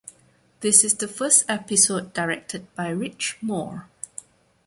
This 0.61 0.83
is 0.83 0.95
the 0.95 1.07
first 1.07 1.45
episode 1.47 2.11
directed 2.11 2.73
by 2.73 2.89
Rich 2.89 3.37
Moore. 3.39 3.87